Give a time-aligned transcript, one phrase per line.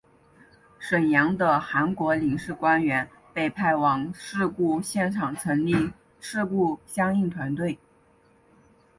[0.79, 7.77] 沈阳的韩国领事官员被派往事故现场成立事故相应团队。